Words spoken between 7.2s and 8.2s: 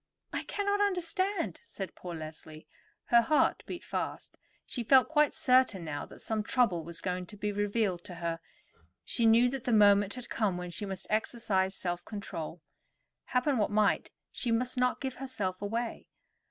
to be revealed to